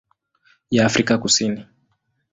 [0.71, 1.65] ya Afrika Kusini.